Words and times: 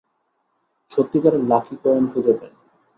সত্যিকারের 0.91 1.43
lucky 1.43 1.75
coin 1.83 2.05
খুঁজে 2.13 2.33
পাই। 2.33 2.51